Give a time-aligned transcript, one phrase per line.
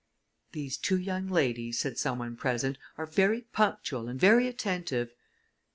[0.53, 5.13] "These two young ladies," said some one present, "are very punctual, and very attentive."